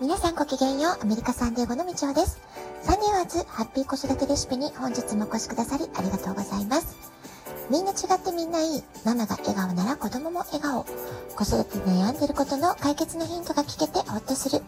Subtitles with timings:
[0.00, 2.40] 皆さんごきげんよう、アメリカサンデーゴのみちおです。
[2.82, 6.96] サンデーワーズハッピー子育てレシピに本日もお越しくださりありがとうございます。
[7.70, 8.82] みんな違ってみんないい。
[9.04, 10.84] ママが笑顔なら子供も笑顔。
[11.36, 14.62] 子育て悩んでることの解決のヒントが聞けてほっとする。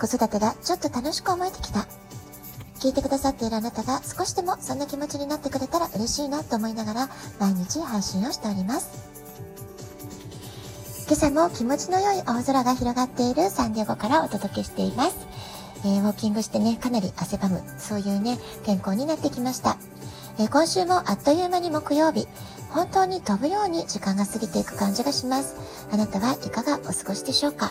[0.00, 1.86] 子育てがちょっと楽しく思えてきた。
[2.80, 9.07] 聞いてくださっているあなたが少しでもそんな気持ちになってくれたら嬉しいなと思いながら毎日配信をしております。
[11.08, 15.16] 今朝も気持ちの良い青空が広がっているサンディエゴからお届けしています。
[15.82, 19.78] えー、ウォーキングしてね、かなり汗ばむ、そういうね、天候になってきました。
[20.38, 22.28] えー、今週もあっという間に木曜日、
[22.68, 25.56] 本当に飛ぶように時間が過ぎていく感じがします。
[25.90, 27.70] あなたはいかがお過ごしでしょうか？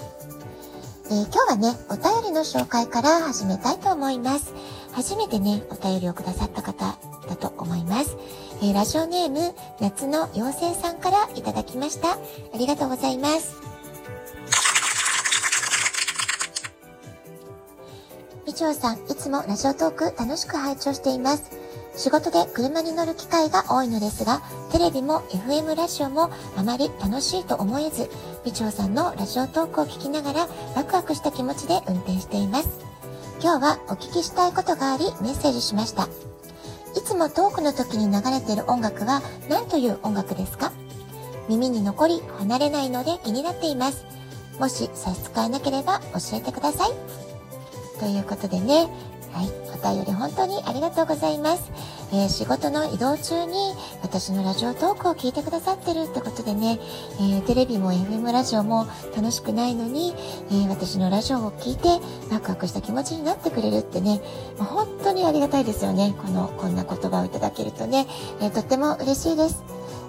[1.05, 4.51] えー、今日はね、お便りの紹介から始めたいと思います。
[4.93, 6.97] 初めてね、お便りをくださった方
[7.29, 8.17] だと思います。
[8.59, 12.13] えー、ラジオネーム、夏の妖精さんからいただきました。
[12.13, 12.17] あ
[12.57, 13.55] りがとうございます。
[18.47, 21.43] みちおさん、いつもラジオトーク楽しく拝聴しています。
[21.95, 28.09] 仕事で車に乗る機会が多いのですが、テレビも FM ラジオもあまり楽しいと思えず、
[28.43, 32.69] みちおさんのラジオトークを聞きながらワクワクした気持ちで運転しています。
[33.39, 36.07] 今日はお聞きしたいことがありメッセージしました。
[37.07, 40.73] いつもトークの時に流れている音楽は何という音楽ですか？
[41.47, 44.03] 耳に残り離れないので気になっています。
[44.59, 46.89] もし差し支えなければ教えてください。
[48.01, 48.89] ということでね、
[49.31, 51.71] はい、お便り本当にありがとうございます。
[52.11, 56.79] えー、仕事の移動中に私のラジオトークを聞いてくださってるってことでね、
[57.19, 60.13] えー、テレビも FM ラジオも楽しくないのに、
[60.49, 61.89] えー、私のラジオを聞いて
[62.31, 64.21] ワクワクした気持ちになってくれるってね、
[64.57, 66.15] ま本当にありがたいですよね。
[66.17, 68.07] この、こんな言葉をいただけるとね、
[68.41, 69.63] えとっても嬉しいです。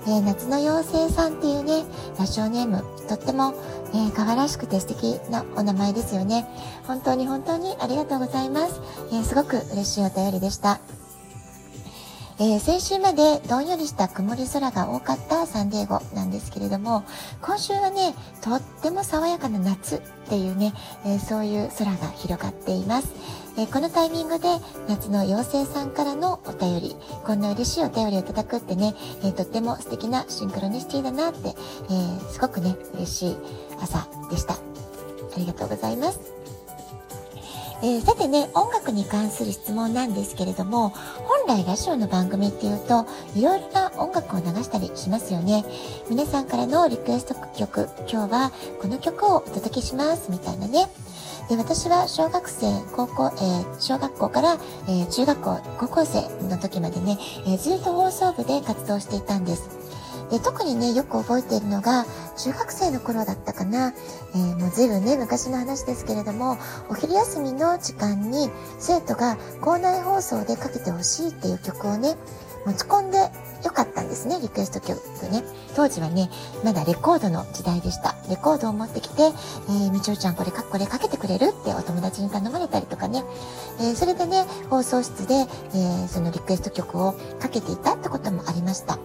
[0.06, 1.84] え夏の妖精さんっていうね、
[2.18, 3.54] ラジオネーム、とっても、
[3.94, 6.46] え可愛らしくて素敵なお名前ですよね。
[6.86, 8.80] 本当に本当にありがとうございます。
[9.12, 10.80] えすごく嬉しいお便りでした。
[12.40, 17.02] えー、先週までどんよりした曇り空が多かったサンディエゴなんですけれども、
[17.42, 20.72] 今週はね、とっても爽やかな夏っていうね、
[21.04, 23.12] えー、そういう空が広がっています。
[23.56, 24.48] えー、このタイミングで
[24.88, 28.94] 夏の妖精さんからのお便り、こんな嬉しいお便りをいただくってね、
[29.24, 31.54] えとっても素敵なシンクロニシティだなって、え
[32.32, 33.36] すごくね、嬉しい
[33.80, 34.54] 朝でした。
[34.54, 34.58] あ
[35.36, 36.37] りがとうございます。
[37.80, 40.88] えー、さてね、音楽に関する質問なんですけれども、
[41.46, 43.06] 本来ラジオの番組っていうと、
[43.36, 45.64] いろいろな音楽を流したりしますよね。
[46.10, 48.52] 皆さんからのリクエスト曲、今日は
[48.82, 50.88] この曲をお届けします、みたいなね。
[51.48, 59.70] で私は小学生、高校、えー、小学校から、えー、中学校、高校生の時までね、え、ずっと放送部で活動していたんです。
[60.30, 62.04] で特にね、よく覚えているのが、
[62.38, 63.92] 中学生の頃だったかな、
[64.34, 66.56] えー、もう随分ね、昔の話ですけれども、
[66.88, 72.16] お昼休みの時間に生徒が校内放送でかけてほしいっていう曲をね、
[72.64, 73.18] 持ち込んで
[73.64, 74.98] よかったんですね、リクエスト曲
[75.30, 75.42] ね。
[75.74, 76.30] 当時はね、
[76.64, 78.14] まだレコードの時代でした。
[78.28, 83.24] レコードを持ってきて、えー、みちおちゃんこれか、これかけてくれるってお友達に頼まれたりとかね。
[83.80, 88.98] えー、それでね、放送室で、えー、そのリクエスト曲をかけていたってこともありました。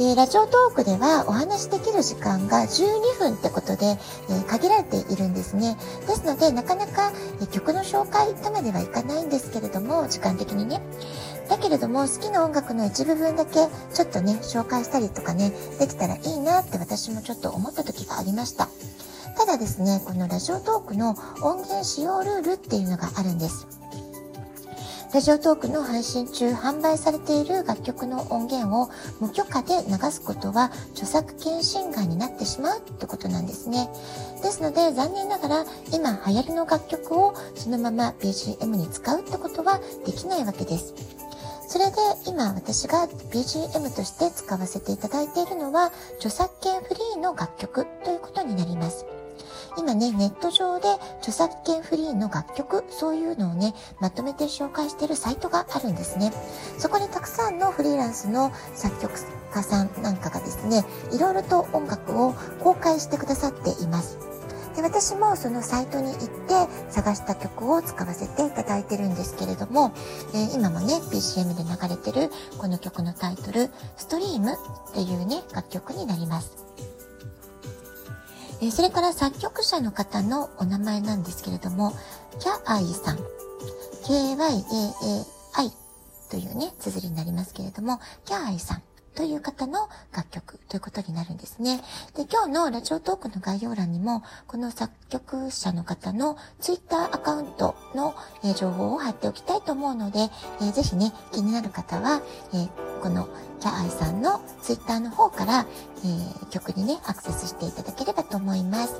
[0.00, 5.76] で、ラジオトークではお話しできる時間が12分ってことで、えー、限られているんですね。
[6.06, 7.12] ですので、なかなか、
[7.42, 10.80] え曲の紹介とまではいかないんですけれども、時間的にね。
[11.50, 18.70] だけれども、好きな音楽の一部分だけ、ちょっとね、紹介したりとかね、できたらいいなって私もちょっと思った時がありました。
[19.36, 21.10] ただですね、このラジオトークの
[21.42, 23.79] 音源使用ルールっていうのがあるんです。
[25.12, 28.88] ラジオトークの配信中販売されている楽曲の音源を
[29.20, 33.88] 無許可で流すことは著作権侵害になってしまうってことなんですね。
[34.40, 40.94] ですので残念ながら今流行りの楽曲をそのまま BGM に使うってことはできないわけです。
[41.66, 41.96] それで
[42.26, 49.06] 今私が BGM として使わせていただいているのは著作権フリーの楽曲ということになります。
[49.76, 50.88] 今ね、ネット上で
[51.18, 56.32] 著作権フリーの楽曲、そういうのをね、まとめて紹介しているサイトがあるんですね。
[56.78, 59.12] そこにたくさんのフリーランスの作曲
[59.52, 64.30] 家さんなんかがですね、いろいろと音楽を公開してくださっています。
[64.76, 69.92] で私もそのサイトに行って探した曲を使わせていただいてるんですけれども、
[70.32, 74.56] えー、今もね、BCM で流れてるこの曲のタイトル、ストリームっ
[74.94, 76.69] ていうね、楽曲になります。
[78.62, 81.92] えそれから作曲者の方のお名前なんですけれども、
[82.38, 83.18] キャアイさん。
[84.06, 85.70] K-Y-A-A-I
[86.30, 88.82] というね、綴りになりますけれども、キャアイさん
[89.20, 91.82] という方の楽曲ということになるんですね。
[92.16, 100.20] で、今日のラジオトークの概要欄にも、この作曲者の方のツイッターアカウントの、え、情報を貼っておきたいと思うので、
[100.62, 102.22] えー、ぜひね、気になる方は、
[102.54, 102.68] えー、
[103.02, 103.28] この
[103.60, 105.66] キャアイさんのツイッターの方から、
[105.98, 108.94] えー、曲にね、アクセスしていただければと思います。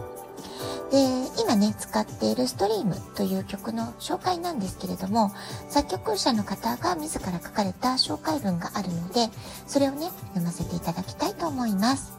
[0.91, 0.97] で、
[1.41, 5.31] 今ね、使っているストリームという曲の紹介なんですけれども、
[5.69, 9.29] 作曲者の方が自ら書かれた紹介文があるので、
[9.67, 12.13] それをね、読ませていただきたいと思います。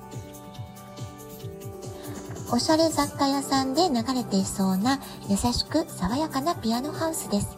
[2.54, 7.58] おしゃれ雑貨屋さんで流れていそうな優しく爽やかなピアノハウスです。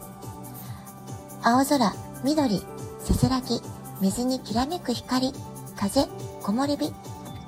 [1.42, 1.92] 青空、
[2.24, 2.62] 緑、
[3.00, 3.60] せせらぎ、
[4.00, 5.32] 水にきらめく光、
[5.76, 6.06] 風、
[6.42, 6.92] 木漏れ日、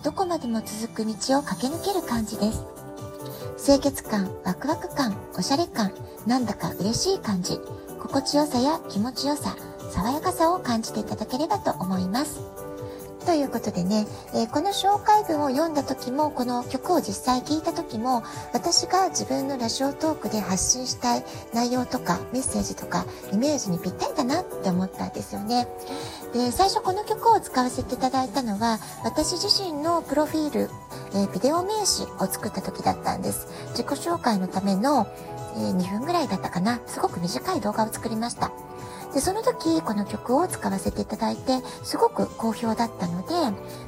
[0.04, 2.75] どこまでも続く道を駆け抜ける感じです。
[3.56, 5.92] 清潔感、ワクワク感、おしゃれ感、
[6.26, 7.58] なんだか嬉しい感じ、
[8.00, 9.56] 心地よさや気持ちよさ、
[9.90, 12.40] 爽やかさを感じていただければと思います。
[13.26, 25.66] ということでね、えー、この紹介文を読んだ時も、この曲を実際聴いた時も、私が自分のラジオトークで発信したい内容とかメッセージとかイメージにぴったりだなって思ったんですよね。
[26.32, 30.70] で、最初この曲を使わせていただいたのは、私自身のプロフィール、
[31.12, 33.48] えー、ビデオ名詞を作った時だったんです。
[33.70, 35.08] 自己紹介のための、
[35.56, 36.78] えー、2分ぐらいだったかな。
[36.86, 38.52] すごく短い動画を作りました。
[39.16, 43.32] で、その時、この曲を使わせていただいて、すごく好評だったので、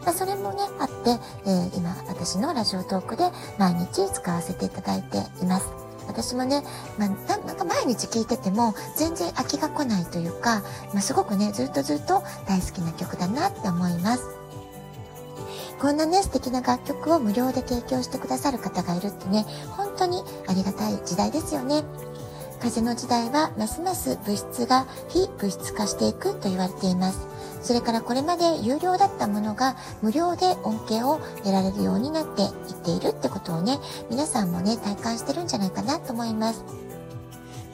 [0.02, 3.24] まあ、それもね、あって、えー、今、私のラジオトークで
[3.58, 5.66] 毎日使わせていただいています。
[6.06, 6.62] 私もね、
[6.96, 10.62] まあ、なんか毎日聴いてても全然飽きが来ないというか、
[10.94, 14.24] まあ、すごくね、ずっとずっと大好きな曲だなって思います。
[15.78, 19.44] こんなね、素敵な楽曲を無料で提供してくださる方がいるってね、
[19.76, 21.84] 本当にありがたい時代ですよね。
[22.58, 27.26] 風の時代はますます物質が非物質化していくと言われています。
[27.62, 32.50] それからこれまで有料だったものが無料で恩恵を得られるようになっていっ
[32.84, 33.78] ているってことをね、
[34.10, 36.64] 皆さんもね、体感してるんじゃないかなと思います。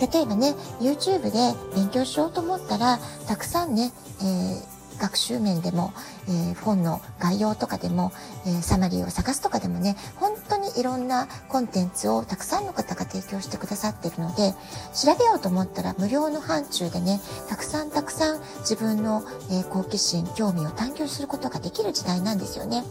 [0.01, 5.93] 例えばね、YouTube で勉強しようと思ったら、たくさんね、えー学習面でも、
[6.29, 8.13] えー、本の概要とかでも、
[8.47, 14.55] えー、サマリーを探すとかでもね、本当にいろんなコンテンツをたくさんの方が提供してくださっているので、
[14.95, 22.85] 調べようと思ったら無料の範疇でね、たくさんたくさん自分の、えー、好奇心、興味を探求することができる時代なんですよね。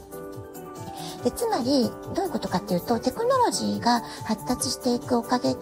[1.23, 5.59] でつまり、どういうことかっていうと、テクノロジーが発達していくおかげで、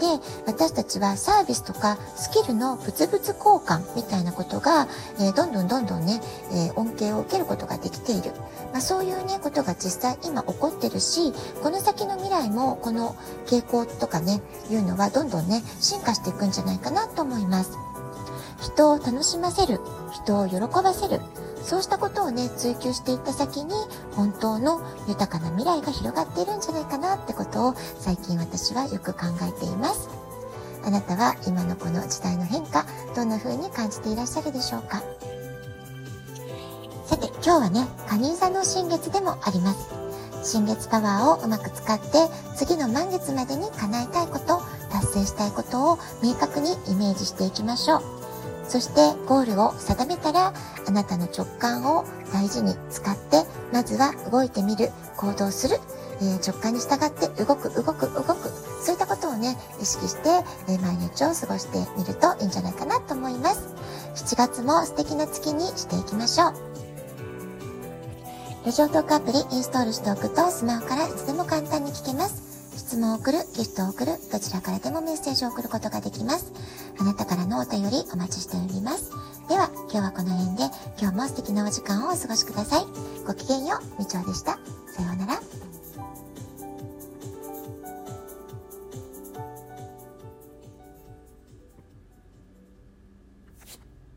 [0.48, 4.88] 私たちはサービスとかスキルの物々交換みたいなことが、
[5.20, 6.20] えー、どんどんどんどんね、
[6.52, 8.32] えー、恩恵を受けることができている。
[8.72, 11.32] まあ、そういうね、ことが実際今起こってるし、
[11.62, 13.16] この先の未来もこの
[13.46, 14.42] 傾向とかね、
[14.72, 17.78] いうのはどんどんね、進化していくんじゃないかなと思います。
[18.62, 19.80] 人を楽しませる、
[20.12, 21.22] 人を喜ばせる、
[21.64, 23.74] そうしたことをね、追求していった先に、
[24.16, 30.10] 本当の豊かな未来が広がっているんじゃないかなってことを、最近私はよく考えています。
[30.84, 32.86] あなたは今のこの時代の変化、
[33.16, 35.04] どんな風に感じていらっしゃるでしょうか？
[37.06, 39.90] さて、今日はね、カニ座の新月でもあります。
[40.44, 44.62] 新月パワーをうまく使って、次の満月までに叶えたいこと、
[44.92, 48.21] 達成したいことを明確にイメージしていきましょう。
[48.72, 50.54] そしてゴールを定めたら、
[50.88, 55.76] あなたの直感を大事に使って、まずは動いてみる、行動する、
[56.22, 58.48] えー、直感に従って動く、動く、動く。
[58.82, 60.30] そういったことをね、意識して、
[60.70, 63.76] えー、毎日を過ごしてみるといいんじゃないかなと思います。
[64.16, 66.54] 7月も素敵な月にしていきましょう。
[68.66, 72.52] ラジオトークアプリインストールしておくとスマホからいつでも簡単に聞けます。
[72.78, 76.54] 質問を送る、ギフトを送る、どちらからでもメッセージを送ることができます。
[77.02, 79.10] あなたからのお便りお待ちしております。
[79.50, 80.64] では、今日はこの辺で、
[81.02, 82.86] 今日も素敵なお時間をお過ごしください。
[83.26, 84.60] ごきげんよう、みちおでした。
[84.86, 85.51] さようなら。